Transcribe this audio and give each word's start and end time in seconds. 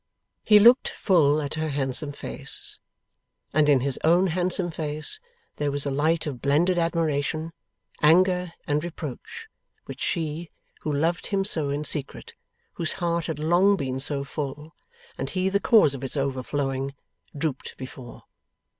He 0.43 0.57
looked 0.57 0.89
full 0.89 1.39
at 1.43 1.53
her 1.53 1.69
handsome 1.69 2.11
face, 2.11 2.79
and 3.53 3.69
in 3.69 3.81
his 3.81 3.99
own 4.03 4.25
handsome 4.33 4.71
face 4.71 5.19
there 5.57 5.69
was 5.69 5.85
a 5.85 5.91
light 5.91 6.25
of 6.25 6.41
blended 6.41 6.79
admiration, 6.79 7.53
anger, 8.01 8.51
and 8.65 8.83
reproach, 8.83 9.45
which 9.85 10.01
she 10.01 10.49
who 10.81 10.91
loved 10.91 11.27
him 11.27 11.45
so 11.45 11.69
in 11.69 11.83
secret 11.83 12.33
whose 12.77 12.93
heart 12.93 13.27
had 13.27 13.37
long 13.37 13.75
been 13.75 13.99
so 13.99 14.23
full, 14.23 14.73
and 15.19 15.29
he 15.29 15.49
the 15.49 15.59
cause 15.59 15.93
of 15.93 16.03
its 16.03 16.17
overflowing 16.17 16.95
drooped 17.37 17.77
before. 17.77 18.23